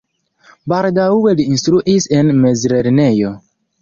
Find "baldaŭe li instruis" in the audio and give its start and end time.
0.71-2.07